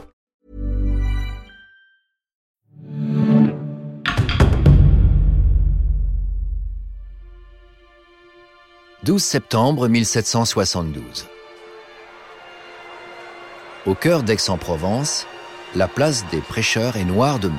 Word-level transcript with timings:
12 9.03 9.23
septembre 9.23 9.87
1772. 9.87 11.25
Au 13.87 13.95
cœur 13.95 14.21
d'Aix-en-Provence, 14.21 15.25
la 15.73 15.87
place 15.87 16.23
des 16.29 16.39
prêcheurs 16.39 16.97
est 16.97 17.03
noire 17.03 17.39
de 17.39 17.47
monde. 17.47 17.57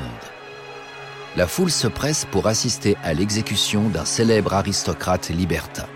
La 1.37 1.49
foule 1.49 1.73
se 1.73 1.89
presse 1.89 2.27
pour 2.31 2.47
assister 2.47 2.97
à 3.03 3.13
l'exécution 3.13 3.89
d'un 3.89 4.05
célèbre 4.05 4.55
aristocrate 4.55 5.31
libertin. 5.31 5.87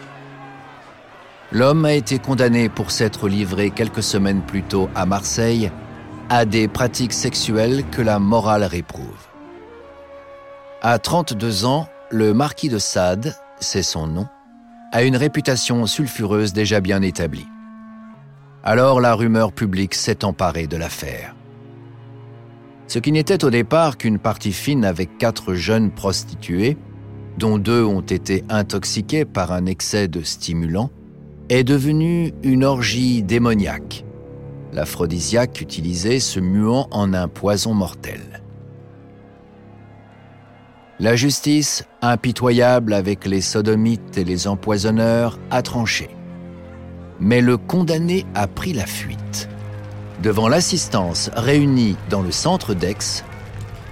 L'homme 1.52 1.84
a 1.84 1.92
été 1.92 2.18
condamné 2.18 2.68
pour 2.68 2.90
s'être 2.90 3.28
livré 3.28 3.70
quelques 3.70 4.02
semaines 4.02 4.42
plus 4.42 4.64
tôt 4.64 4.90
à 4.96 5.06
Marseille 5.06 5.70
à 6.28 6.44
des 6.44 6.66
pratiques 6.66 7.12
sexuelles 7.12 7.84
que 7.92 8.02
la 8.02 8.18
morale 8.18 8.64
réprouve. 8.64 9.28
À 10.82 10.98
32 10.98 11.66
ans, 11.66 11.86
le 12.10 12.34
marquis 12.34 12.68
de 12.68 12.78
Sade, 12.78 13.36
c'est 13.60 13.84
son 13.84 14.08
nom, 14.08 14.26
a 14.96 15.02
une 15.02 15.16
réputation 15.16 15.84
sulfureuse 15.84 16.54
déjà 16.54 16.80
bien 16.80 17.02
établie. 17.02 17.46
Alors 18.64 18.98
la 18.98 19.14
rumeur 19.14 19.52
publique 19.52 19.94
s'est 19.94 20.24
emparée 20.24 20.66
de 20.68 20.78
l'affaire. 20.78 21.36
Ce 22.86 22.98
qui 22.98 23.12
n'était 23.12 23.44
au 23.44 23.50
départ 23.50 23.98
qu'une 23.98 24.18
partie 24.18 24.54
fine 24.54 24.86
avec 24.86 25.18
quatre 25.18 25.52
jeunes 25.52 25.90
prostituées, 25.90 26.78
dont 27.36 27.58
deux 27.58 27.84
ont 27.84 28.00
été 28.00 28.42
intoxiquées 28.48 29.26
par 29.26 29.52
un 29.52 29.66
excès 29.66 30.08
de 30.08 30.22
stimulants, 30.22 30.90
est 31.50 31.62
devenu 31.62 32.32
une 32.42 32.64
orgie 32.64 33.22
démoniaque, 33.22 34.02
l'aphrodisiaque 34.72 35.60
utilisé 35.60 36.20
se 36.20 36.40
muant 36.40 36.88
en 36.90 37.12
un 37.12 37.28
poison 37.28 37.74
mortel. 37.74 38.35
La 40.98 41.14
justice, 41.14 41.84
impitoyable 42.00 42.94
avec 42.94 43.26
les 43.26 43.42
sodomites 43.42 44.16
et 44.16 44.24
les 44.24 44.48
empoisonneurs, 44.48 45.38
a 45.50 45.60
tranché. 45.60 46.08
Mais 47.20 47.42
le 47.42 47.58
condamné 47.58 48.24
a 48.34 48.46
pris 48.46 48.72
la 48.72 48.86
fuite. 48.86 49.50
Devant 50.22 50.48
l'assistance 50.48 51.30
réunie 51.34 51.96
dans 52.08 52.22
le 52.22 52.30
centre 52.30 52.72
d'Aix, 52.72 53.24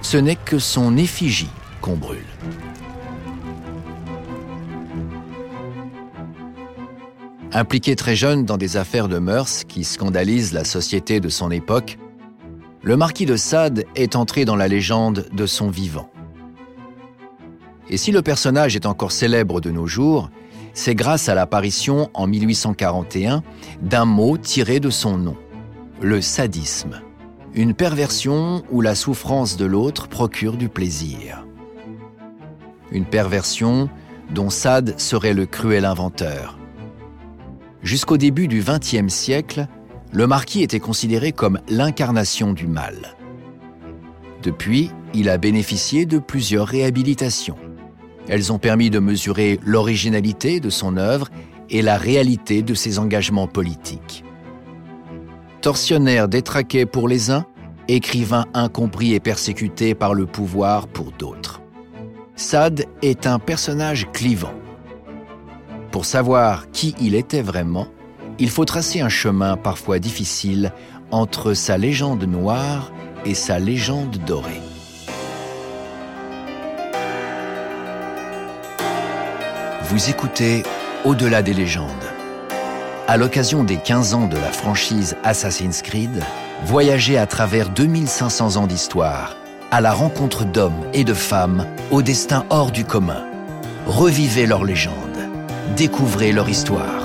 ce 0.00 0.16
n'est 0.16 0.36
que 0.36 0.58
son 0.58 0.96
effigie 0.96 1.50
qu'on 1.82 1.96
brûle. 1.96 2.24
Impliqué 7.52 7.96
très 7.96 8.16
jeune 8.16 8.46
dans 8.46 8.56
des 8.56 8.78
affaires 8.78 9.08
de 9.08 9.18
mœurs 9.18 9.64
qui 9.64 9.84
scandalisent 9.84 10.54
la 10.54 10.64
société 10.64 11.20
de 11.20 11.28
son 11.28 11.50
époque, 11.50 11.98
le 12.82 12.96
marquis 12.96 13.26
de 13.26 13.36
Sade 13.36 13.84
est 13.94 14.16
entré 14.16 14.46
dans 14.46 14.56
la 14.56 14.68
légende 14.68 15.26
de 15.32 15.44
son 15.44 15.68
vivant. 15.68 16.08
Et 17.90 17.96
si 17.96 18.12
le 18.12 18.22
personnage 18.22 18.76
est 18.76 18.86
encore 18.86 19.12
célèbre 19.12 19.60
de 19.60 19.70
nos 19.70 19.86
jours, 19.86 20.30
c'est 20.72 20.94
grâce 20.94 21.28
à 21.28 21.34
l'apparition 21.34 22.10
en 22.14 22.26
1841 22.26 23.42
d'un 23.82 24.04
mot 24.04 24.36
tiré 24.38 24.80
de 24.80 24.90
son 24.90 25.16
nom, 25.18 25.36
le 26.00 26.20
sadisme, 26.20 27.00
une 27.54 27.74
perversion 27.74 28.64
où 28.70 28.80
la 28.80 28.94
souffrance 28.94 29.56
de 29.56 29.64
l'autre 29.64 30.08
procure 30.08 30.56
du 30.56 30.68
plaisir. 30.68 31.46
Une 32.90 33.04
perversion 33.04 33.88
dont 34.30 34.50
Sade 34.50 34.98
serait 34.98 35.34
le 35.34 35.46
cruel 35.46 35.84
inventeur. 35.84 36.58
Jusqu'au 37.82 38.16
début 38.16 38.48
du 38.48 38.62
XXe 38.62 39.12
siècle, 39.12 39.68
le 40.10 40.26
marquis 40.26 40.62
était 40.62 40.80
considéré 40.80 41.32
comme 41.32 41.60
l'incarnation 41.68 42.52
du 42.52 42.66
mal. 42.66 43.16
Depuis, 44.42 44.90
il 45.12 45.28
a 45.28 45.38
bénéficié 45.38 46.06
de 46.06 46.18
plusieurs 46.18 46.66
réhabilitations. 46.66 47.56
Elles 48.28 48.52
ont 48.52 48.58
permis 48.58 48.90
de 48.90 48.98
mesurer 48.98 49.60
l'originalité 49.64 50.60
de 50.60 50.70
son 50.70 50.96
œuvre 50.96 51.28
et 51.70 51.82
la 51.82 51.96
réalité 51.96 52.62
de 52.62 52.74
ses 52.74 52.98
engagements 52.98 53.46
politiques. 53.46 54.24
Tortionnaire 55.60 56.28
détraqué 56.28 56.86
pour 56.86 57.08
les 57.08 57.30
uns, 57.30 57.46
écrivain 57.88 58.46
incompris 58.54 59.14
et 59.14 59.20
persécuté 59.20 59.94
par 59.94 60.14
le 60.14 60.26
pouvoir 60.26 60.86
pour 60.88 61.12
d'autres. 61.12 61.60
Sade 62.36 62.86
est 63.02 63.26
un 63.26 63.38
personnage 63.38 64.08
clivant. 64.12 64.54
Pour 65.90 66.04
savoir 66.04 66.70
qui 66.70 66.94
il 67.00 67.14
était 67.14 67.42
vraiment, 67.42 67.86
il 68.38 68.50
faut 68.50 68.64
tracer 68.64 69.00
un 69.00 69.08
chemin 69.08 69.56
parfois 69.56 69.98
difficile 69.98 70.72
entre 71.10 71.54
sa 71.54 71.78
légende 71.78 72.24
noire 72.24 72.92
et 73.24 73.34
sa 73.34 73.58
légende 73.58 74.18
dorée. 74.26 74.73
Vous 79.90 80.08
écoutez 80.08 80.62
Au-delà 81.04 81.42
des 81.42 81.52
légendes. 81.52 81.90
À 83.06 83.18
l'occasion 83.18 83.64
des 83.64 83.76
15 83.76 84.14
ans 84.14 84.26
de 84.26 84.36
la 84.36 84.50
franchise 84.50 85.14
Assassin's 85.24 85.82
Creed, 85.82 86.22
voyagez 86.64 87.18
à 87.18 87.26
travers 87.26 87.68
2500 87.68 88.56
ans 88.56 88.66
d'histoire, 88.66 89.36
à 89.70 89.82
la 89.82 89.92
rencontre 89.92 90.46
d'hommes 90.46 90.86
et 90.94 91.04
de 91.04 91.12
femmes 91.12 91.66
au 91.90 92.00
destin 92.00 92.46
hors 92.48 92.70
du 92.70 92.86
commun. 92.86 93.24
Revivez 93.86 94.46
leurs 94.46 94.64
légendes, 94.64 94.94
découvrez 95.76 96.32
leur 96.32 96.48
histoire. 96.48 97.04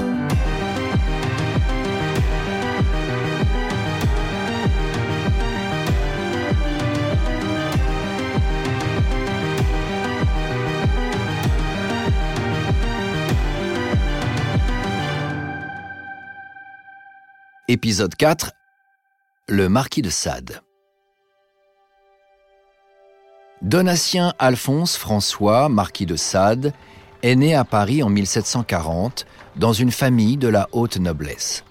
Épisode 17.72 18.16
4 18.16 18.50
Le 19.48 19.70
marquis 19.70 20.02
de 20.02 20.10
Sade. 20.10 20.62
Donatien 23.62 24.34
Alphonse 24.40 24.98
François, 24.98 25.70
marquis 25.70 26.08
de 26.08 26.16
Sade, 26.16 26.74
est 27.22 27.36
né 27.36 27.54
à 27.54 27.64
Paris 27.64 28.02
en 28.02 28.10
1740 28.10 29.28
dans 29.56 29.72
une 29.72 29.92
famille 29.92 30.36
de 30.36 30.48
la 30.48 30.68
haute 30.72 30.98
noblesse. 30.98 31.64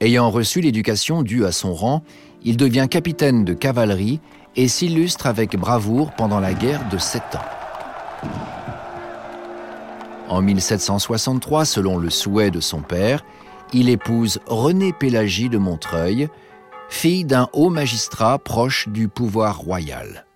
Ayant 0.00 0.28
reçu 0.28 0.60
l'éducation 0.60 1.22
due 1.22 1.44
à 1.44 1.52
son 1.52 1.72
rang, 1.72 2.02
il 2.42 2.56
devient 2.56 2.88
capitaine 2.90 3.44
de 3.44 3.54
cavalerie 3.54 4.18
et 4.56 4.66
s'illustre 4.66 5.28
avec 5.28 5.56
bravoure 5.56 6.10
pendant 6.16 6.40
la 6.40 6.52
guerre 6.52 6.88
de 6.88 6.98
Sept 6.98 7.36
Ans. 7.36 8.28
En 10.28 10.42
1763, 10.42 11.64
selon 11.64 11.96
le 11.96 12.10
souhait 12.10 12.50
de 12.50 12.58
son 12.58 12.82
père, 12.82 13.22
il 13.72 13.88
épouse 13.88 14.40
Renée 14.46 14.92
Pélagie 14.92 15.48
de 15.48 15.58
Montreuil, 15.58 16.28
fille 16.88 17.24
d'un 17.24 17.48
haut 17.52 17.70
magistrat 17.70 18.38
proche 18.38 18.88
du 18.88 19.08
pouvoir 19.08 19.58
royal. 19.58 20.26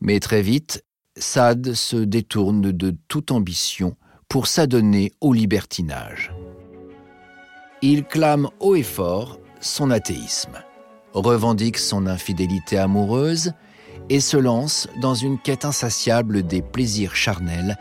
Mais 0.00 0.20
très 0.20 0.42
vite, 0.42 0.84
Sade 1.16 1.74
se 1.74 1.96
détourne 1.96 2.72
de 2.72 2.96
toute 3.08 3.32
ambition 3.32 3.96
pour 4.28 4.46
s'adonner 4.46 5.12
au 5.20 5.32
libertinage. 5.32 6.32
Il 7.82 8.04
clame 8.04 8.48
haut 8.60 8.76
et 8.76 8.82
fort 8.82 9.40
son 9.60 9.90
athéisme, 9.90 10.62
revendique 11.12 11.78
son 11.78 12.06
infidélité 12.06 12.78
amoureuse 12.78 13.52
et 14.08 14.20
se 14.20 14.36
lance 14.36 14.88
dans 15.00 15.14
une 15.14 15.38
quête 15.38 15.64
insatiable 15.64 16.44
des 16.44 16.62
plaisirs 16.62 17.16
charnels 17.16 17.76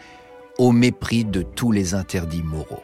au 0.57 0.71
mépris 0.71 1.23
de 1.23 1.43
tous 1.43 1.71
les 1.71 1.93
interdits 1.93 2.43
moraux. 2.43 2.83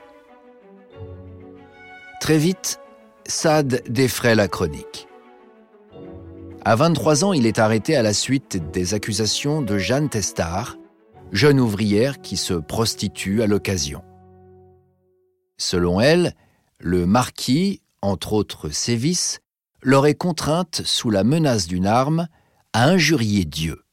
Très 2.23 2.37
vite, 2.37 2.79
Sade 3.25 3.83
défraie 3.89 4.33
la 4.33 4.47
chronique. 4.47 5.09
À 6.63 6.77
23 6.77 7.25
ans, 7.25 7.33
il 7.33 7.45
est 7.45 7.59
arrêté 7.59 7.97
à 7.97 8.01
la 8.01 8.13
suite 8.13 8.71
des 8.71 8.93
accusations 8.93 9.61
de 9.61 9.77
Jeanne 9.77 10.07
Testard, 10.07 10.77
jeune 11.33 11.59
ouvrière 11.59 12.21
qui 12.21 12.37
se 12.37 12.53
prostitue 12.53 13.41
à 13.41 13.47
l'occasion. 13.47 14.05
Selon 15.57 15.99
elle, 15.99 16.33
le 16.79 17.05
marquis, 17.05 17.81
entre 18.01 18.31
autres 18.31 18.69
sévices, 18.69 19.41
l'aurait 19.81 20.15
contrainte, 20.15 20.81
sous 20.85 21.09
la 21.09 21.25
menace 21.25 21.67
d'une 21.67 21.87
arme, 21.87 22.29
à 22.71 22.85
injurier 22.87 23.43
Dieu. 23.43 23.83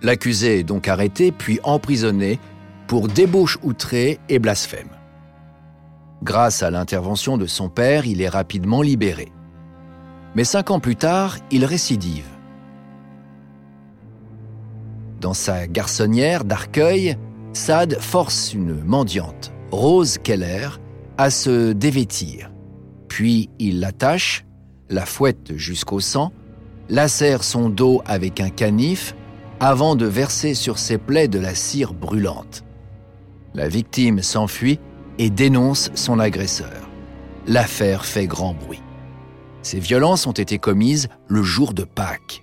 L'accusé 0.00 0.60
est 0.60 0.64
donc 0.64 0.88
arrêté 0.88 1.32
puis 1.32 1.60
emprisonné 1.64 2.40
pour 2.86 3.08
débauche 3.08 3.58
outrée 3.62 4.18
et 4.30 4.38
blasphème. 4.38 4.88
Grâce 6.22 6.62
à 6.62 6.70
l'intervention 6.70 7.36
de 7.36 7.46
son 7.46 7.68
père, 7.68 8.06
il 8.06 8.20
est 8.20 8.28
rapidement 8.28 8.82
libéré. 8.82 9.32
Mais 10.34 10.44
cinq 10.44 10.70
ans 10.70 10.80
plus 10.80 10.96
tard, 10.96 11.36
il 11.50 11.64
récidive. 11.64 12.26
Dans 15.20 15.34
sa 15.34 15.66
garçonnière 15.66 16.44
d'Arcueil, 16.44 17.16
Sade 17.52 17.98
force 18.00 18.52
une 18.52 18.82
mendiante, 18.84 19.52
Rose 19.70 20.18
Keller, 20.18 20.68
à 21.16 21.30
se 21.30 21.72
dévêtir. 21.72 22.50
Puis 23.08 23.48
il 23.58 23.80
l'attache, 23.80 24.44
la 24.90 25.06
fouette 25.06 25.56
jusqu'au 25.56 26.00
sang, 26.00 26.32
lacère 26.88 27.42
son 27.42 27.70
dos 27.70 28.02
avec 28.04 28.40
un 28.40 28.50
canif 28.50 29.14
avant 29.58 29.96
de 29.96 30.06
verser 30.06 30.54
sur 30.54 30.78
ses 30.78 30.98
plaies 30.98 31.28
de 31.28 31.38
la 31.38 31.54
cire 31.54 31.94
brûlante. 31.94 32.62
La 33.54 33.68
victime 33.68 34.22
s'enfuit 34.22 34.78
et 35.18 35.30
dénonce 35.30 35.90
son 35.94 36.18
agresseur. 36.18 36.88
L'affaire 37.46 38.04
fait 38.04 38.26
grand 38.26 38.54
bruit. 38.54 38.82
Ces 39.62 39.80
violences 39.80 40.26
ont 40.26 40.32
été 40.32 40.58
commises 40.58 41.08
le 41.28 41.42
jour 41.42 41.72
de 41.72 41.84
Pâques. 41.84 42.42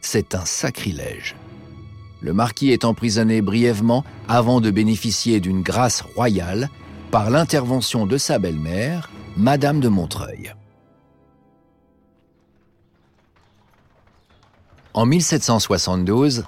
C'est 0.00 0.34
un 0.34 0.44
sacrilège. 0.44 1.36
Le 2.20 2.32
marquis 2.32 2.70
est 2.70 2.84
emprisonné 2.84 3.42
brièvement 3.42 4.04
avant 4.28 4.60
de 4.60 4.70
bénéficier 4.70 5.40
d'une 5.40 5.62
grâce 5.62 6.00
royale 6.00 6.70
par 7.10 7.30
l'intervention 7.30 8.06
de 8.06 8.18
sa 8.18 8.38
belle-mère, 8.38 9.10
Madame 9.36 9.80
de 9.80 9.88
Montreuil. 9.88 10.54
En 14.94 15.04
1772, 15.04 16.44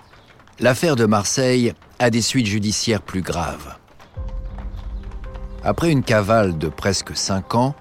l'affaire 0.59 0.97
de 0.97 1.05
Marseille 1.05 1.75
a 1.99 2.11
des 2.11 2.23
suites 2.23 2.47
judiciaires 2.47 3.03
plus 3.03 3.23
graves. 3.23 3.77
Après 5.69 5.93
une 5.93 6.03
cavale 6.03 6.57
de 6.57 6.69
presque 6.71 7.15
cinq 7.15 7.55
ans, 7.55 7.75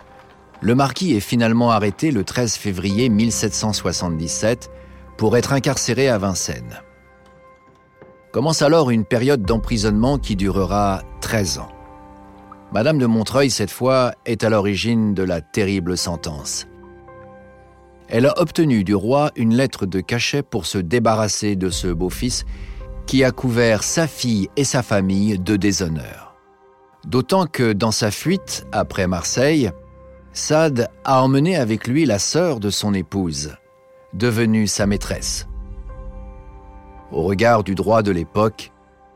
le 0.59 0.75
marquis 0.75 1.13
est 1.13 1.21
finalement 1.21 1.71
arrêté 1.71 2.11
le 2.11 2.25
13 2.25 2.55
février 2.55 3.07
1777 3.07 4.69
pour 5.15 5.37
être 5.37 5.53
incarcéré 5.53 6.09
à 6.09 6.17
Vincennes. 6.17 6.81
Commence 8.33 8.61
alors 8.61 8.89
une 8.89 9.05
période 9.05 9.43
d'emprisonnement 9.43 10.17
qui 10.17 10.35
durera 10.35 11.01
13 11.21 11.59
ans. 11.59 11.71
Madame 12.73 12.97
de 12.97 13.05
Montreuil, 13.05 13.49
cette 13.49 13.71
fois, 13.71 14.11
est 14.25 14.43
à 14.43 14.49
l'origine 14.49 15.13
de 15.13 15.23
la 15.23 15.39
terrible 15.39 15.97
sentence. 15.97 16.67
Elle 18.09 18.25
a 18.25 18.37
obtenu 18.37 18.83
du 18.83 18.95
roi 18.95 19.31
une 19.37 19.55
lettre 19.55 19.85
de 19.85 20.01
cachet 20.01 20.43
pour 20.43 20.65
se 20.65 20.77
débarrasser 20.77 21.55
de 21.55 21.69
ce 21.69 21.87
beau-fils 21.87 22.43
qui 23.05 23.23
a 23.23 23.31
couvert 23.31 23.81
sa 23.81 24.07
fille 24.07 24.49
et 24.57 24.65
sa 24.65 24.83
famille 24.83 25.39
de 25.39 25.55
déshonneur. 25.55 26.26
D'autant 27.07 27.45
que 27.45 27.71
dans 27.71 27.91
sa 27.91 28.11
fuite 28.11 28.67
après 28.73 29.07
Marseille, 29.07 29.71
Sade 30.33 30.89
a 31.05 31.23
emmené 31.23 31.55
avec 31.55 31.87
lui 31.87 32.05
la 32.05 32.19
sœur 32.19 32.59
de 32.59 32.69
son 32.69 32.93
épouse, 32.93 33.55
devenue 34.13 34.67
sa 34.67 34.87
maîtresse. 34.87 35.47
Au 37.13 37.23
regard 37.23 37.63
du 37.63 37.75
droit 37.75 38.03
de 38.03 38.11
l'époque, 38.11 38.73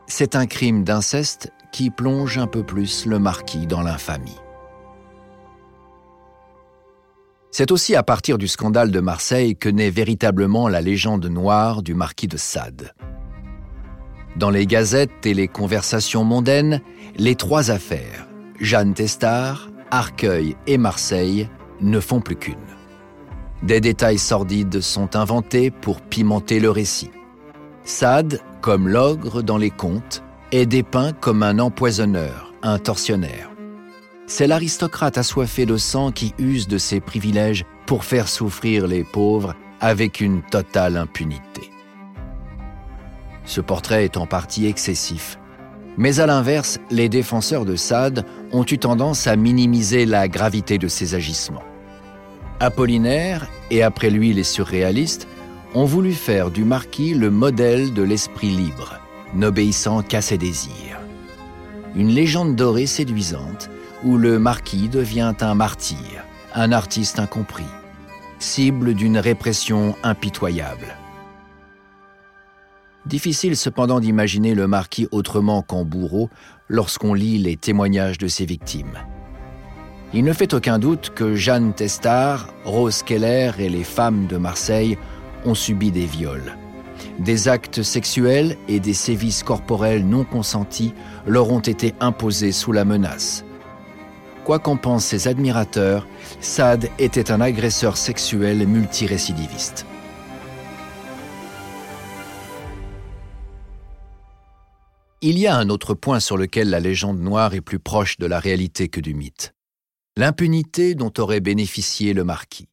c'est 0.08 0.38
un 0.38 0.46
crime 0.46 0.86
d'inceste 0.86 1.52
qui 1.74 1.90
plonge 1.90 2.38
un 2.38 2.48
peu 2.48 2.64
plus 2.64 3.06
le 3.06 3.20
marquis 3.20 3.68
dans 3.68 3.82
l'infamie. 3.82 4.40
C'est 7.52 7.72
aussi 7.72 7.98
à 7.98 8.04
partir 8.04 8.38
du 8.38 8.48
scandale 8.48 8.92
de 8.92 9.02
Marseille 9.02 9.58
que 9.58 9.68
naît 9.68 9.90
véritablement 9.90 10.70
la 10.70 10.80
légende 10.80 11.26
noire 11.26 11.82
du 11.82 11.94
marquis 11.94 12.30
de 12.30 12.38
Sade. 12.38 12.94
Dans 14.38 14.50
les 14.50 14.66
gazettes 14.66 15.26
et 15.26 15.34
les 15.34 15.48
conversations 15.48 16.24
mondaines, 16.24 16.82
les 17.18 17.36
trois 17.36 17.70
affaires, 17.70 18.28
Jeanne 18.60 18.94
Testard, 18.94 19.70
Arcueil 19.92 20.56
et 20.68 20.78
Marseille, 20.78 21.50
ne 21.82 22.00
font 22.00 22.22
plus 22.22 22.36
qu'une. 22.36 22.56
Des 23.64 23.82
détails 23.82 24.18
sordides 24.18 24.82
sont 24.82 25.16
inventés 25.16 25.70
pour 25.70 26.02
pimenter 26.02 26.60
le 26.60 26.72
récit. 26.72 27.12
Sade, 27.84 28.40
comme 28.62 28.88
l'ogre 28.88 29.42
dans 29.42 29.58
les 29.58 29.70
contes, 29.70 30.24
est 30.52 30.66
dépeint 30.66 31.14
comme 31.14 31.44
un 31.44 31.60
empoisonneur, 31.60 32.54
un 32.64 32.80
tortionnaire. 32.80 33.50
C'est 34.28 34.48
l'aristocrate 34.48 35.18
assoiffé 35.18 35.66
de 35.66 35.78
sang 35.78 36.12
qui 36.12 36.34
use 36.38 36.68
de 36.68 36.78
ses 36.78 37.02
privilèges 37.02 37.66
pour 37.86 38.06
faire 38.06 38.30
souffrir 38.30 38.88
les 38.88 39.04
pauvres 39.04 39.56
avec 39.82 40.22
une 40.22 40.42
totale 40.42 40.96
impunité. 40.96 41.70
Ce 43.52 43.60
portrait 43.60 44.06
est 44.06 44.16
en 44.16 44.28
partie 44.28 44.66
excessif. 44.66 45.38
Mais 45.98 46.22
à 46.22 46.26
l'inverse, 46.26 46.80
les 46.90 47.10
défenseurs 47.10 47.66
de 47.66 47.76
Sade 47.76 48.26
ont 48.54 48.64
eu 48.64 48.78
tendance 48.78 49.28
à 49.28 49.36
minimiser 49.36 50.06
la 50.06 50.30
gravité 50.30 50.78
de 50.78 50.88
ses 50.88 51.16
agissements. 51.16 51.66
Apollinaire, 52.62 53.50
et 53.70 53.84
après 53.84 54.10
lui 54.10 54.32
les 54.32 54.46
surréalistes, 54.46 55.28
ont 55.76 55.84
voulu 55.84 56.14
faire 56.14 56.50
du 56.50 56.64
marquis 56.64 57.14
le 57.14 57.30
modèle 57.30 57.94
de 57.94 58.04
l'esprit 58.04 58.52
libre, 58.52 59.02
n'obéissant 59.34 60.02
qu'à 60.02 60.22
ses 60.22 60.38
désirs. 60.38 61.02
Une 61.94 62.08
légende 62.08 62.56
dorée 62.56 62.86
séduisante 62.86 63.70
où 64.06 64.16
le 64.16 64.40
marquis 64.40 64.88
devient 64.88 65.34
un 65.42 65.56
martyr, 65.56 66.24
un 66.56 66.72
artiste 66.72 67.20
incompris, 67.20 67.66
cible 68.40 68.94
d'une 68.94 69.18
répression 69.18 69.98
impitoyable. 70.04 71.01
Difficile 73.06 73.58
cependant 73.58 74.00
d'imaginer 74.00 74.54
le 74.54 74.68
marquis 74.68 75.08
autrement 75.12 75.62
qu'en 75.62 75.86
bourreau 75.86 76.30
lorsqu'on 76.68 77.14
lit 77.14 77.38
les 77.38 77.58
témoignages 77.58 78.18
de 78.18 78.28
ses 78.28 78.46
victimes. 78.46 79.00
Il 80.14 80.24
ne 80.24 80.34
fait 80.34 80.54
aucun 80.54 80.78
doute 80.78 81.12
que 81.16 81.36
Jeanne 81.36 81.74
Testard, 81.74 82.54
Rose 82.66 83.02
Keller 83.04 83.52
et 83.60 83.70
les 83.70 83.84
femmes 83.84 84.28
de 84.28 84.38
Marseille 84.38 84.98
ont 85.46 85.56
subi 85.56 85.92
des 85.92 86.06
viols. 86.06 86.58
Des 87.20 87.48
actes 87.48 87.82
sexuels 87.82 88.58
et 88.68 88.80
des 88.80 88.94
sévices 88.94 89.44
corporels 89.44 90.06
non 90.06 90.24
consentis 90.24 90.94
leur 91.26 91.50
ont 91.52 91.60
été 91.60 91.94
imposés 92.00 92.52
sous 92.52 92.72
la 92.72 92.86
menace, 92.86 93.44
Quoi 94.44 94.58
qu'en 94.58 94.76
pensent 94.76 95.06
ses 95.06 95.28
admirateurs, 95.28 96.08
Sade 96.40 96.90
était 96.98 97.32
un 97.32 97.42
agresseur 97.42 97.98
sexuel 97.98 98.66
multirécidiviste. 98.68 99.86
Il 105.24 105.38
y 105.38 105.46
a 105.46 105.56
un 105.56 105.70
autre 105.70 105.94
point 105.94 106.20
sur 106.20 106.36
lequel 106.36 106.72
la 106.72 106.80
légende 106.80 107.20
noire 107.20 107.54
est 107.54 107.62
plus 107.62 107.78
proche 107.78 108.18
de 108.18 108.26
la 108.26 108.40
réalité 108.40 108.88
que 108.88 109.00
du 109.00 109.14
mythe. 109.14 109.54
L'impunité 110.18 110.96
dont 110.96 111.14
aurait 111.20 111.42
bénéficié 111.42 112.14
le 112.14 112.24
marquis. 112.24 112.70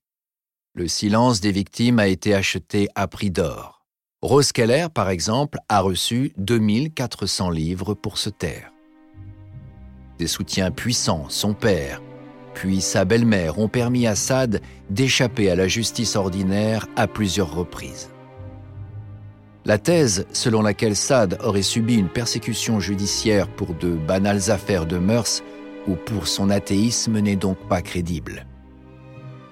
Le 0.75 0.88
silence 0.88 1.43
des 1.43 1.52
victimes 1.52 1.99
a 1.99 2.09
été 2.09 2.35
acheté 2.35 2.88
à 2.95 3.07
prix 3.07 3.31
d'or. 3.31 3.85
Rose 4.23 4.52
Keller, 4.52 4.87
par 4.93 5.11
exemple, 5.11 5.59
a 5.69 5.81
reçu 5.81 6.33
2400 6.38 7.50
livres 7.50 7.93
pour 7.93 8.17
se 8.17 8.31
taire. 8.31 8.73
Des 10.19 10.26
soutiens 10.26 10.71
puissants, 10.71 11.26
son 11.28 11.52
père, 11.52 12.00
puis 12.55 12.81
sa 12.81 13.05
belle-mère 13.05 13.59
ont 13.59 13.69
permis 13.69 14.07
à 14.07 14.14
Sade 14.14 14.62
d'échapper 14.88 15.50
à 15.50 15.55
la 15.55 15.69
justice 15.69 16.17
ordinaire 16.17 16.87
à 16.97 17.07
plusieurs 17.09 17.55
reprises. 17.55 18.09
La 19.68 19.76
thèse 19.76 20.26
selon 20.32 20.62
laquelle 20.62 20.96
Sade 20.96 21.38
aurait 21.44 21.60
subi 21.60 21.96
une 21.96 22.08
persécution 22.08 22.80
judiciaire 22.80 23.48
pour 23.48 23.75
de 23.75 23.90
banales 23.90 24.50
affaires 24.50 24.87
de 24.87 24.96
mœurs 24.96 25.42
ou 25.87 25.94
pour 25.94 26.26
son 26.26 26.48
athéisme 26.48 27.18
n'est 27.18 27.37
donc 27.37 27.58
pas 27.68 27.82
crédible. 27.82 28.46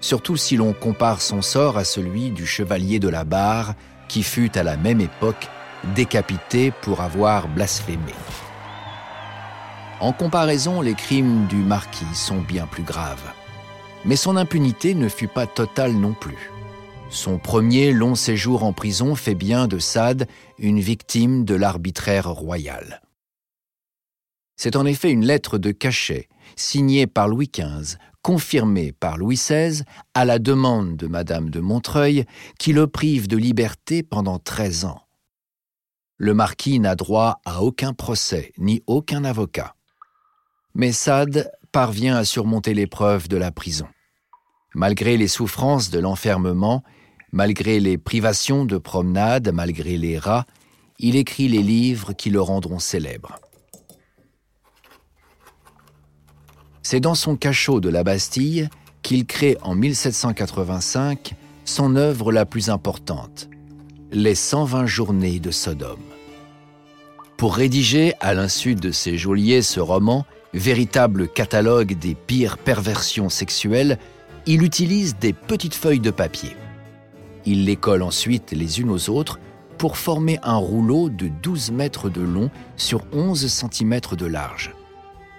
Surtout 0.01 0.39
si 0.39 0.57
l'on 0.57 0.73
compare 0.73 1.21
son 1.21 1.43
sort 1.43 1.77
à 1.77 1.85
celui 1.85 2.31
du 2.31 2.47
chevalier 2.47 2.99
de 2.99 3.11
la 3.11 3.25
barre 3.25 3.75
qui 4.09 4.23
fut 4.23 4.57
à 4.57 4.63
la 4.63 4.79
même 4.79 5.03
époque 5.03 5.49
décapité 5.95 6.71
pour 6.71 7.03
avoir 7.03 7.47
blasphémé. 7.49 8.15
En 10.01 10.15
comparaison, 10.15 10.81
les 10.81 10.95
crimes 10.95 11.47
du 11.47 11.57
marquis 11.57 12.15
sont 12.15 12.41
bien 12.41 12.67
plus 12.67 12.85
graves. 12.85 13.33
Mais 14.07 14.17
son 14.17 14.39
impunité 14.39 14.95
ne 14.95 15.11
fut 15.11 15.29
pas 15.29 15.47
totale 15.47 15.93
non 15.93 16.15
plus. 16.15 16.56
Son 17.11 17.39
premier 17.39 17.93
long 17.93 18.15
séjour 18.15 18.65
en 18.65 18.73
prison 18.73 19.15
fait 19.15 19.35
bien 19.35 19.69
de 19.69 19.79
Sade 19.79 20.27
une 20.59 20.81
victime 20.81 21.45
de 21.45 21.55
l'arbitraire 21.55 22.29
royal. 22.29 23.01
C'est 24.57 24.77
en 24.77 24.85
effet 24.85 25.11
une 25.11 25.25
lettre 25.25 25.59
de 25.59 25.71
cachet, 25.71 26.29
signée 26.57 27.07
par 27.07 27.29
Louis 27.29 27.51
XV, 27.55 27.97
confirmée 28.23 28.93
par 28.93 29.19
Louis 29.19 29.37
XVI, 29.37 29.83
à 30.15 30.25
la 30.25 30.39
demande 30.39 30.97
de 30.97 31.07
Madame 31.07 31.49
de 31.51 31.61
Montreuil, 31.61 32.25
qui 32.59 32.73
le 32.73 32.89
prive 32.89 33.29
de 33.29 33.37
liberté 33.37 34.03
pendant 34.03 34.39
13 34.39 34.87
ans. 34.87 35.03
Le 36.17 36.35
marquis 36.35 36.81
n'a 36.81 36.97
droit 36.97 37.41
à 37.45 37.63
aucun 37.63 37.93
procès 37.93 38.53
ni 38.59 38.83
aucun 38.87 39.25
avocat. 39.25 39.75
Mais 40.75 40.93
Sade 40.93 41.51
parvient 41.71 42.17
à 42.17 42.25
surmonter 42.25 42.75
l'épreuve 42.75 43.29
de 43.29 43.37
la 43.37 43.53
prison. 43.53 43.87
Malgré 44.77 45.17
les 45.17 45.27
souffrances 45.27 45.89
de 45.89 45.99
l'enfermement, 45.99 46.83
malgré 47.33 47.81
les 47.81 47.97
privations 47.97 48.67
de 48.67 48.77
promenade, 48.77 49.51
malgré 49.55 49.97
les 49.97 50.19
rats, 50.19 50.45
il 50.99 51.17
écrit 51.17 51.49
les 51.49 51.63
livres 51.63 52.13
qui 52.13 52.29
le 52.29 52.43
rendront 52.43 52.79
célèbre. 52.79 53.41
C'est 56.83 57.01
dans 57.01 57.15
son 57.15 57.37
cachot 57.37 57.81
de 57.81 57.89
la 57.89 58.05
Bastille 58.05 58.69
qu'il 59.01 59.25
crée 59.25 59.57
en 59.63 59.75
1785 59.75 61.33
son 61.65 61.97
œuvre 61.97 62.31
la 62.31 62.45
plus 62.45 62.69
importante, 62.69 63.49
Les 64.13 64.35
120 64.35 64.85
journées 64.85 65.41
de 65.41 65.53
Sodome. 65.53 65.99
Pour 67.39 67.57
rédiger, 67.57 68.13
à 68.21 68.35
l'insu 68.35 68.75
de 68.75 68.93
ses 68.93 69.17
geôliers, 69.17 69.63
ce 69.63 69.81
roman, 69.81 70.27
véritable 70.53 71.29
catalogue 71.29 71.99
des 71.99 72.15
pires 72.15 72.59
perversions 72.59 73.31
sexuelles, 73.31 73.99
il 74.47 74.63
utilise 74.63 75.17
des 75.19 75.33
petites 75.33 75.75
feuilles 75.75 76.01
de 76.01 76.13
papier. 76.13 76.57
Il 77.45 77.65
les 77.65 77.77
colle 77.77 78.03
ensuite 78.03 78.53
les 78.53 78.81
unes 78.81 78.91
aux 78.91 79.11
autres 79.11 79.41
pour 79.77 79.97
former 79.97 80.39
un 80.43 80.57
rouleau 80.57 81.11
de 81.11 81.29
12 81.29 81.73
mètres 81.73 82.09
de 82.09 82.23
long 82.23 82.51
sur 82.77 83.05
11 83.13 83.47
cm 83.47 84.01
de 84.17 84.27
large. 84.27 84.73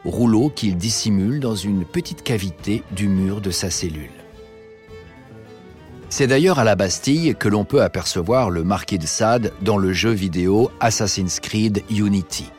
Rouleau 0.04 0.50
qu'il 0.50 0.78
dissimule 0.78 1.40
dans 1.40 1.56
une 1.56 1.86
petite 1.86 2.22
cavité 2.22 2.84
du 2.92 3.08
mur 3.08 3.42
de 3.42 3.50
sa 3.50 3.70
cellule. 3.70 4.12
C'est 6.10 6.28
d'ailleurs 6.28 6.60
à 6.60 6.64
la 6.64 6.76
Bastille 6.76 7.36
que 7.38 7.50
l'on 7.50 7.66
peut 7.66 7.82
apercevoir 7.82 8.50
le 8.50 8.64
marquis 8.64 9.00
de 9.00 9.06
Sade 9.06 9.54
dans 9.62 9.78
le 9.78 9.92
jeu 9.92 10.12
vidéo 10.12 10.70
Assassin's 10.80 11.40
Creed 11.40 11.84
Unity. 11.90 12.50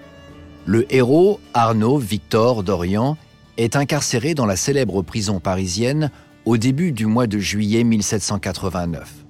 Le 0.66 0.92
héros, 0.94 1.40
Arnaud 1.54 1.98
Victor 1.98 2.62
d'Orient, 2.62 3.16
est 3.56 3.76
incarcéré 3.76 4.34
dans 4.34 4.46
la 4.46 4.56
célèbre 4.56 5.02
prison 5.02 5.40
parisienne 5.40 6.10
au 6.48 6.56
début 6.56 6.92
du 6.92 7.04
mois 7.04 7.26
de 7.26 7.38
juillet 7.38 7.84
1789. 7.84 9.26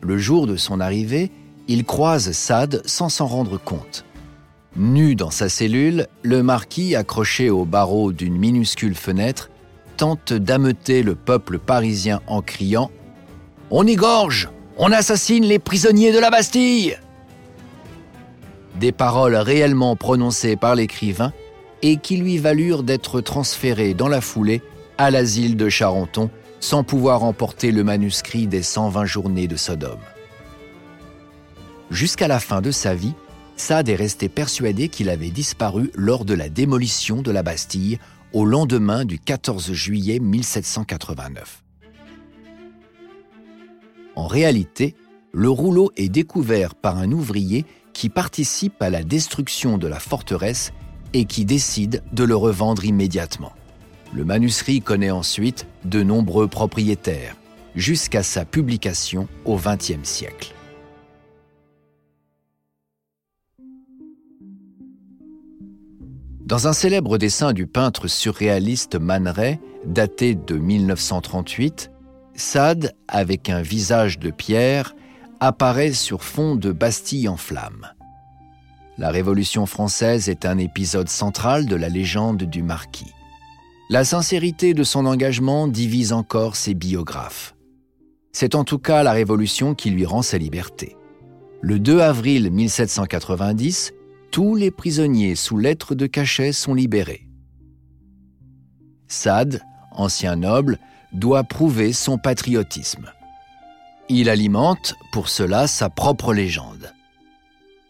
Le 0.00 0.16
jour 0.16 0.46
de 0.46 0.54
son 0.54 0.78
arrivée, 0.78 1.32
il 1.66 1.84
croise 1.84 2.30
Sade 2.30 2.82
sans 2.84 3.08
s'en 3.08 3.26
rendre 3.26 3.58
compte. 3.58 4.04
Nu 4.76 5.16
dans 5.16 5.32
sa 5.32 5.48
cellule, 5.48 6.06
le 6.22 6.44
marquis, 6.44 6.94
accroché 6.94 7.50
au 7.50 7.64
barreau 7.64 8.12
d'une 8.12 8.38
minuscule 8.38 8.94
fenêtre, 8.94 9.50
tente 9.96 10.32
d'ameuter 10.32 11.02
le 11.02 11.16
peuple 11.16 11.58
parisien 11.58 12.20
en 12.28 12.42
criant⁇ 12.42 12.86
On 13.72 13.84
égorge 13.84 14.48
On 14.76 14.92
assassine 14.92 15.44
les 15.44 15.58
prisonniers 15.58 16.12
de 16.12 16.20
la 16.20 16.30
Bastille!⁇ 16.30 16.90
des 18.78 18.92
paroles 18.92 19.34
réellement 19.34 19.96
prononcées 19.96 20.54
par 20.54 20.76
l'écrivain 20.76 21.32
et 21.82 21.96
qui 21.96 22.18
lui 22.18 22.38
valurent 22.38 22.84
d'être 22.84 23.20
transféré 23.20 23.94
dans 23.94 24.06
la 24.06 24.20
foulée 24.20 24.62
à 24.96 25.10
l'asile 25.10 25.56
de 25.56 25.68
Charenton 25.68 26.30
sans 26.62 26.84
pouvoir 26.84 27.24
emporter 27.24 27.72
le 27.72 27.82
manuscrit 27.82 28.46
des 28.46 28.62
120 28.62 29.04
journées 29.04 29.48
de 29.48 29.56
Sodome. 29.56 29.98
Jusqu'à 31.90 32.28
la 32.28 32.38
fin 32.38 32.62
de 32.62 32.70
sa 32.70 32.94
vie, 32.94 33.14
Sade 33.56 33.88
est 33.88 33.96
resté 33.96 34.28
persuadé 34.28 34.88
qu'il 34.88 35.10
avait 35.10 35.30
disparu 35.30 35.90
lors 35.94 36.24
de 36.24 36.34
la 36.34 36.48
démolition 36.48 37.20
de 37.20 37.32
la 37.32 37.42
Bastille 37.42 37.98
au 38.32 38.44
lendemain 38.44 39.04
du 39.04 39.18
14 39.18 39.72
juillet 39.72 40.20
1789. 40.20 41.64
En 44.14 44.28
réalité, 44.28 44.94
le 45.32 45.50
rouleau 45.50 45.90
est 45.96 46.08
découvert 46.08 46.76
par 46.76 46.96
un 46.96 47.10
ouvrier 47.10 47.66
qui 47.92 48.08
participe 48.08 48.80
à 48.80 48.88
la 48.88 49.02
destruction 49.02 49.78
de 49.78 49.88
la 49.88 49.98
forteresse 49.98 50.72
et 51.12 51.24
qui 51.24 51.44
décide 51.44 52.04
de 52.12 52.22
le 52.22 52.36
revendre 52.36 52.84
immédiatement. 52.84 53.52
Le 54.14 54.24
manuscrit 54.24 54.82
connaît 54.82 55.10
ensuite 55.10 55.66
de 55.84 56.02
nombreux 56.02 56.46
propriétaires, 56.46 57.34
jusqu'à 57.74 58.22
sa 58.22 58.44
publication 58.44 59.26
au 59.46 59.56
XXe 59.56 60.02
siècle. 60.02 60.54
Dans 66.44 66.68
un 66.68 66.74
célèbre 66.74 67.16
dessin 67.16 67.54
du 67.54 67.66
peintre 67.66 68.08
surréaliste 68.08 68.96
Man 68.96 69.32
daté 69.86 70.34
de 70.34 70.58
1938, 70.58 71.90
Sade, 72.34 72.94
avec 73.08 73.48
un 73.48 73.62
visage 73.62 74.18
de 74.18 74.30
pierre, 74.30 74.94
apparaît 75.40 75.92
sur 75.92 76.22
fond 76.22 76.54
de 76.54 76.70
Bastille 76.70 77.28
en 77.28 77.38
flammes. 77.38 77.88
La 78.98 79.10
Révolution 79.10 79.64
française 79.64 80.28
est 80.28 80.44
un 80.44 80.58
épisode 80.58 81.08
central 81.08 81.64
de 81.64 81.76
la 81.76 81.88
légende 81.88 82.42
du 82.42 82.62
marquis. 82.62 83.14
La 83.92 84.06
sincérité 84.06 84.72
de 84.72 84.84
son 84.84 85.04
engagement 85.04 85.68
divise 85.68 86.14
encore 86.14 86.56
ses 86.56 86.72
biographes. 86.72 87.54
C'est 88.32 88.54
en 88.54 88.64
tout 88.64 88.78
cas 88.78 89.02
la 89.02 89.12
Révolution 89.12 89.74
qui 89.74 89.90
lui 89.90 90.06
rend 90.06 90.22
sa 90.22 90.38
liberté. 90.38 90.96
Le 91.60 91.78
2 91.78 92.00
avril 92.00 92.50
1790, 92.50 93.92
tous 94.30 94.54
les 94.54 94.70
prisonniers 94.70 95.34
sous 95.34 95.58
lettre 95.58 95.94
de 95.94 96.06
cachet 96.06 96.52
sont 96.52 96.72
libérés. 96.72 97.28
Sade, 99.08 99.60
ancien 99.90 100.36
noble, 100.36 100.78
doit 101.12 101.44
prouver 101.44 101.92
son 101.92 102.16
patriotisme. 102.16 103.12
Il 104.08 104.30
alimente 104.30 104.94
pour 105.12 105.28
cela 105.28 105.66
sa 105.66 105.90
propre 105.90 106.32
légende. 106.32 106.94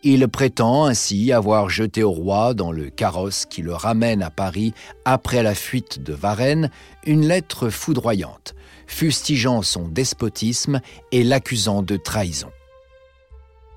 Il 0.04 0.26
prétend 0.28 0.86
ainsi 0.86 1.32
avoir 1.32 1.70
jeté 1.70 2.02
au 2.02 2.10
roi 2.10 2.54
dans 2.54 2.72
le 2.72 2.90
carrosse 2.90 3.46
qui 3.46 3.62
le 3.62 3.72
ramène 3.72 4.22
à 4.22 4.30
Paris 4.30 4.74
après 5.04 5.42
la 5.42 5.54
fuite 5.54 6.02
de 6.02 6.12
Varennes 6.12 6.70
une 7.06 7.26
lettre 7.26 7.68
foudroyante, 7.68 8.54
fustigeant 8.86 9.62
son 9.62 9.86
despotisme 9.86 10.80
et 11.12 11.22
l'accusant 11.22 11.82
de 11.82 11.96
trahison. 11.96 12.50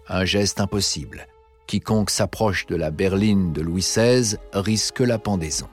Un 0.07 0.25
geste 0.25 0.59
impossible. 0.59 1.27
Quiconque 1.67 2.09
s'approche 2.09 2.65
de 2.65 2.75
la 2.75 2.89
berline 2.89 3.53
de 3.53 3.61
Louis 3.61 3.81
XVI 3.81 4.37
risque 4.53 4.99
la 4.99 5.19
pendaison. 5.19 5.67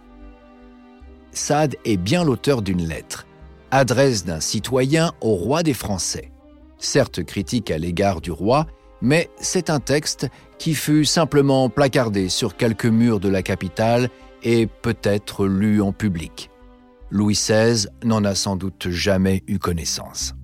Sade 1.32 1.76
est 1.86 1.96
bien 1.96 2.24
l'auteur 2.24 2.60
d'une 2.60 2.86
lettre, 2.86 3.26
adresse 3.70 4.24
d'un 4.24 4.40
citoyen 4.40 5.12
au 5.22 5.34
roi 5.34 5.62
des 5.62 5.74
Français 5.74 6.32
certes 6.84 7.22
critique 7.22 7.70
à 7.70 7.78
l'égard 7.78 8.20
du 8.20 8.30
roi, 8.30 8.66
mais 9.02 9.28
c'est 9.36 9.68
un 9.68 9.80
texte 9.80 10.28
qui 10.58 10.74
fut 10.74 11.04
simplement 11.04 11.68
placardé 11.68 12.28
sur 12.28 12.56
quelques 12.56 12.86
murs 12.86 13.20
de 13.20 13.28
la 13.28 13.42
capitale 13.42 14.08
et 14.44 14.66
peut-être 14.66 15.46
lu 15.46 15.82
en 15.82 15.92
public. 15.92 16.50
Louis 17.10 17.34
XVI 17.34 17.88
n'en 18.04 18.24
a 18.24 18.34
sans 18.34 18.56
doute 18.56 18.88
jamais 18.88 19.42
eu 19.48 19.58
connaissance. 19.58 20.34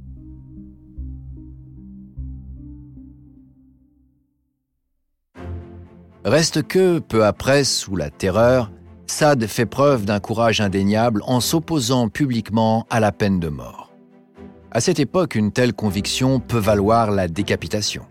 Reste 6.25 6.67
que, 6.67 6.99
peu 6.99 7.25
après, 7.25 7.65
sous 7.65 7.97
la 7.97 8.11
terreur, 8.11 8.71
Sade 9.07 9.47
fait 9.47 9.67
preuve 9.67 10.05
d'un 10.05 10.21
courage 10.21 10.61
indéniable 10.61 11.23
en 11.25 11.41
s'opposant 11.41 12.09
publiquement 12.09 12.87
à 12.91 13.00
la 13.00 13.12
peine 13.12 13.41
de 13.41 13.49
mort. 13.49 13.91
À 14.71 14.81
cette 14.81 15.00
époque, 15.00 15.37
une 15.37 15.53
telle 15.53 15.73
conviction 15.73 16.41
peut 16.41 16.59
valoir 16.59 17.11
la 17.12 17.29
décapitation. 17.29 18.05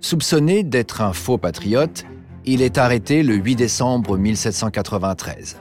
Soupçonné 0.00 0.62
d'être 0.62 1.00
un 1.00 1.12
faux 1.12 1.38
patriote, 1.38 2.04
il 2.44 2.62
est 2.62 2.78
arrêté 2.78 3.22
le 3.22 3.34
8 3.34 3.56
décembre 3.56 4.16
1793. 4.18 5.56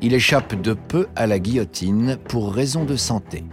Il 0.00 0.14
échappe 0.14 0.60
de 0.60 0.72
peu 0.72 1.06
à 1.14 1.26
la 1.26 1.38
guillotine 1.38 2.18
pour 2.28 2.52
raison 2.52 2.84
de 2.84 2.96
santé. 2.96 3.44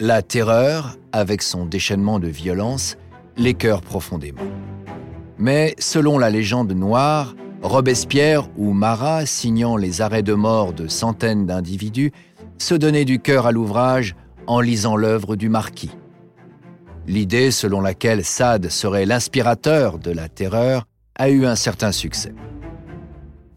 La 0.00 0.22
terreur, 0.22 0.96
avec 1.12 1.42
son 1.42 1.66
déchaînement 1.66 2.18
de 2.18 2.28
violence, 2.28 2.96
l'écœure 3.36 3.82
profondément. 3.82 4.40
Mais 5.38 5.74
selon 5.78 6.18
la 6.18 6.30
légende 6.30 6.72
noire, 6.72 7.34
Robespierre 7.62 8.48
ou 8.56 8.72
Marat, 8.72 9.26
signant 9.26 9.76
les 9.76 10.00
arrêts 10.00 10.22
de 10.22 10.34
mort 10.34 10.72
de 10.72 10.88
centaines 10.88 11.46
d'individus, 11.46 12.12
se 12.58 12.74
donner 12.74 13.04
du 13.04 13.20
cœur 13.20 13.46
à 13.46 13.52
l'ouvrage 13.52 14.16
en 14.46 14.60
lisant 14.60 14.96
l'œuvre 14.96 15.36
du 15.36 15.48
marquis. 15.48 15.90
L'idée 17.06 17.50
selon 17.50 17.80
laquelle 17.80 18.24
Sade 18.24 18.68
serait 18.68 19.06
l'inspirateur 19.06 19.98
de 19.98 20.10
la 20.10 20.28
terreur 20.28 20.86
a 21.16 21.28
eu 21.30 21.46
un 21.46 21.56
certain 21.56 21.92
succès. 21.92 22.32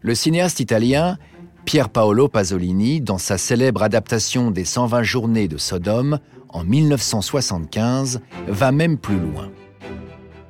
Le 0.00 0.14
cinéaste 0.14 0.60
italien 0.60 1.16
Pier 1.64 1.84
Paolo 1.90 2.28
Pasolini, 2.28 3.00
dans 3.00 3.16
sa 3.16 3.38
célèbre 3.38 3.82
adaptation 3.82 4.50
des 4.50 4.66
120 4.66 5.02
journées 5.02 5.48
de 5.48 5.56
Sodome 5.56 6.18
en 6.50 6.62
1975, 6.62 8.20
va 8.46 8.70
même 8.70 8.98
plus 8.98 9.18
loin. 9.18 9.50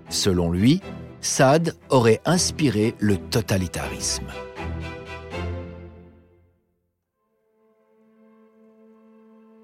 Selon 0.08 0.50
lui, 0.50 0.80
Sade 1.20 1.76
aurait 1.88 2.20
inspiré 2.24 2.94
le 2.98 3.16
totalitarisme. 3.16 4.26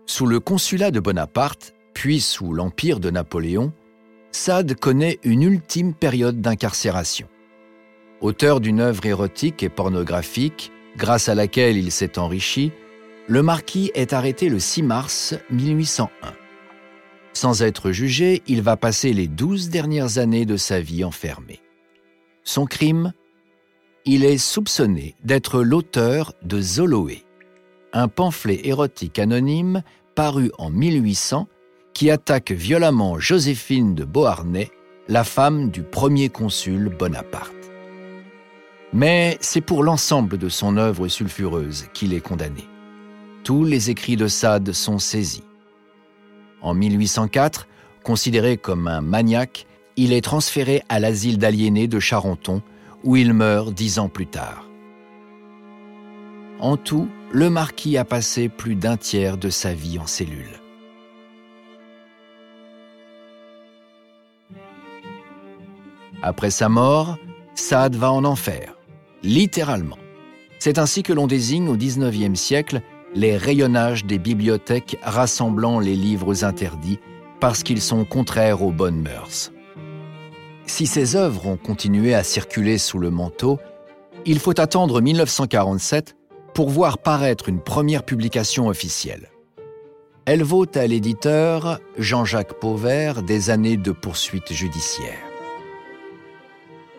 Sous 0.07 0.27
le 0.27 0.39
consulat 0.39 0.91
de 0.91 1.01
Bonaparte, 1.01 1.75
puis 1.95 2.21
sous 2.21 2.53
l'empire 2.53 3.01
de 3.01 3.11
Napoléon, 3.11 3.73
Sade 4.33 4.75
connaît 4.75 5.19
une 5.25 5.43
ultime 5.43 5.95
période 5.95 6.41
d'incarcération. 6.41 7.29
Auteur 8.21 8.61
d'une 8.61 8.81
œuvre 8.81 9.07
érotique 9.07 9.63
et 9.63 9.69
pornographique, 9.69 10.73
grâce 10.97 11.29
à 11.29 11.35
laquelle 11.35 11.77
il 11.77 11.91
s'est 11.91 12.19
enrichi, 12.19 12.73
le 13.27 13.43
marquis 13.43 13.91
est 13.95 14.13
arrêté 14.13 14.49
le 14.49 14.59
6 14.59 14.83
mars 14.83 15.35
1801. 15.51 16.09
Sans 17.33 17.63
être 17.63 17.93
jugé, 17.93 18.43
il 18.47 18.61
va 18.63 18.77
passer 18.77 19.13
les 19.13 19.29
douze 19.29 19.69
dernières 19.69 20.19
années 20.19 20.47
de 20.47 20.57
sa 20.57 20.81
vie 20.81 21.05
enfermé. 21.05 21.61
Son 22.45 22.67
crime? 22.67 23.13
Il 24.05 24.25
est 24.25 24.39
soupçonné 24.39 25.15
d'être 25.25 25.63
l'auteur 25.63 26.35
de 26.43 26.61
Zoloé, 26.61 27.25
un 27.93 28.09
pamphlet 28.09 28.61
érotique 28.65 29.19
anonyme 29.19 29.83
paru 30.15 30.51
en 30.59 30.71
1800 30.71 31.49
qui 31.93 32.11
attaque 32.11 32.53
violemment 32.53 33.19
Joséphine 33.19 33.95
de 33.95 34.05
Beauharnais, 34.05 34.71
la 35.09 35.25
femme 35.25 35.71
du 35.71 35.83
premier 35.83 36.29
consul 36.29 36.89
Bonaparte. 36.89 37.55
Mais 38.93 39.39
c'est 39.41 39.61
pour 39.61 39.83
l'ensemble 39.83 40.39
de 40.39 40.49
son 40.49 40.77
œuvre 40.77 41.09
sulfureuse 41.09 41.87
qu'il 41.95 42.15
est 42.15 42.21
condamné. 42.21 42.65
Tous 43.45 43.65
les 43.65 43.91
écrits 43.91 44.17
de 44.17 44.29
Sade 44.29 44.73
sont 44.73 44.99
saisis. 44.99 45.45
En 46.61 46.75
1804, 46.75 47.67
considéré 48.03 48.57
comme 48.57 48.89
un 48.89 49.01
maniaque, 49.01 49.67
il 49.97 50.13
est 50.13 50.21
transféré 50.23 50.83
à 50.89 50.99
l'asile 50.99 51.39
d'aliénés 51.39 51.89
de 51.89 52.01
Charenton, 52.01 52.63
où 53.05 53.17
il 53.17 53.33
meurt 53.33 53.73
dix 53.73 53.99
ans 53.99 54.09
plus 54.09 54.27
tard. 54.27 54.69
En 56.59 56.77
tout, 56.77 57.09
le 57.33 57.49
marquis 57.49 57.97
a 57.97 58.05
passé 58.05 58.49
plus 58.49 58.75
d'un 58.75 58.97
tiers 58.97 59.39
de 59.39 59.49
sa 59.49 59.73
vie 59.73 59.99
en 59.99 60.07
cellule. 60.07 60.60
Après 66.23 66.51
sa 66.51 66.69
mort, 66.69 67.17
Sade 67.55 67.97
va 67.97 68.13
en 68.13 68.25
enfer, 68.25 68.77
littéralement. 69.23 69.99
C'est 70.59 70.79
ainsi 70.79 71.03
que 71.03 71.13
l'on 71.13 71.27
désigne 71.27 71.69
au 71.69 71.77
XIXe 71.77 72.39
siècle 72.39 72.83
les 73.15 73.37
rayonnages 73.37 74.05
des 74.05 74.19
bibliothèques 74.19 74.99
rassemblant 75.03 75.81
les 75.81 75.97
livres 75.97 76.45
interdits 76.45 77.01
parce 77.41 77.63
qu'ils 77.63 77.81
sont 77.81 78.05
contraires 78.05 78.63
aux 78.63 78.71
bonnes 78.71 79.01
mœurs. 79.01 79.53
Si 80.67 80.87
ces 80.87 81.17
œuvres 81.17 81.47
ont 81.47 81.57
continué 81.57 82.15
à 82.15 82.23
circuler 82.23 82.79
sous 82.79 82.99
le 82.99 83.11
manteau, 83.11 83.59
il 84.27 84.39
faut 84.39 84.61
attendre 84.61 85.01
1947 85.01 86.15
pour 86.55 86.69
voir 86.69 86.99
paraître 86.99 87.49
une 87.49 87.61
première 87.61 88.05
publication 88.05 88.69
officielle. 88.69 89.31
Elle 90.27 90.45
vaut 90.45 90.67
à 90.75 90.87
l'éditeur 90.87 91.81
Jean-Jacques 91.97 92.61
Pauvert 92.61 93.23
des 93.23 93.51
années 93.51 93.79
de 93.79 93.91
poursuites 93.91 94.53
judiciaires. 94.53 95.30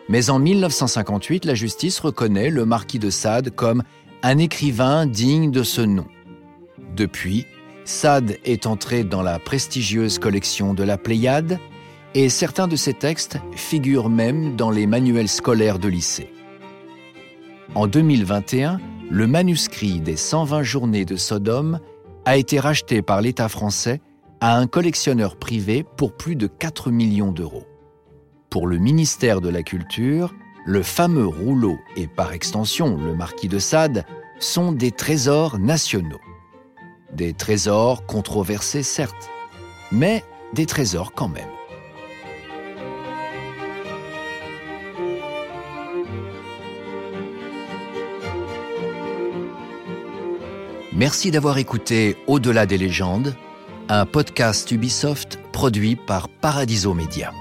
Mais 0.08 0.30
en 0.30 0.38
1958, 0.38 1.44
la 1.44 1.54
justice 1.54 2.00
reconnaît 2.00 2.50
le 2.50 2.64
marquis 2.64 2.98
de 2.98 3.10
Sade 3.10 3.50
comme 3.50 3.82
un 4.22 4.38
écrivain 4.38 5.06
digne 5.06 5.50
de 5.50 5.62
ce 5.62 5.80
nom. 5.80 6.06
Depuis, 6.96 7.46
Sade 7.84 8.38
est 8.44 8.66
entré 8.66 9.04
dans 9.04 9.22
la 9.22 9.38
prestigieuse 9.38 10.18
collection 10.18 10.74
de 10.74 10.84
la 10.84 10.98
Pléiade 10.98 11.58
et 12.14 12.28
certains 12.28 12.68
de 12.68 12.76
ses 12.76 12.94
textes 12.94 13.38
figurent 13.56 14.10
même 14.10 14.56
dans 14.56 14.70
les 14.70 14.86
manuels 14.86 15.28
scolaires 15.28 15.78
de 15.78 15.88
lycée. 15.88 16.30
En 17.74 17.86
2021, 17.86 18.80
le 19.10 19.26
manuscrit 19.26 20.00
des 20.00 20.16
120 20.16 20.62
journées 20.62 21.04
de 21.04 21.16
Sodome 21.16 21.80
a 22.24 22.36
été 22.36 22.60
racheté 22.60 23.02
par 23.02 23.20
l'État 23.20 23.48
français 23.48 24.00
à 24.40 24.56
un 24.56 24.66
collectionneur 24.66 25.36
privé 25.36 25.84
pour 25.96 26.16
plus 26.16 26.36
de 26.36 26.46
4 26.46 26.90
millions 26.90 27.32
d'euros. 27.32 27.66
Pour 28.52 28.66
le 28.66 28.76
ministère 28.76 29.40
de 29.40 29.48
la 29.48 29.62
Culture, 29.62 30.34
le 30.66 30.82
fameux 30.82 31.26
rouleau 31.26 31.78
et 31.96 32.06
par 32.06 32.34
extension 32.34 32.98
le 32.98 33.14
marquis 33.14 33.48
de 33.48 33.58
Sade 33.58 34.04
sont 34.40 34.72
des 34.72 34.90
trésors 34.90 35.58
nationaux. 35.58 36.20
Des 37.14 37.32
trésors 37.32 38.04
controversés 38.04 38.82
certes, 38.82 39.30
mais 39.90 40.22
des 40.52 40.66
trésors 40.66 41.14
quand 41.14 41.28
même. 41.28 41.48
Merci 50.92 51.30
d'avoir 51.30 51.56
écouté 51.56 52.18
Au-delà 52.26 52.66
des 52.66 52.76
légendes, 52.76 53.34
un 53.88 54.04
podcast 54.04 54.70
Ubisoft 54.70 55.38
produit 55.52 55.96
par 55.96 56.28
Paradiso 56.28 56.92
Media. 56.92 57.32